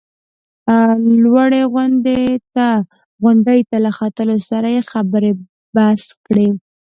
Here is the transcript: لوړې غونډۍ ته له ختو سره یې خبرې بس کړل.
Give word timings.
لوړې 1.23 1.61
غونډۍ 3.21 3.59
ته 3.69 3.77
له 3.85 3.91
ختو 3.97 4.23
سره 4.49 4.67
یې 4.75 4.81
خبرې 4.91 5.31
بس 5.75 6.01
کړل. 6.25 6.53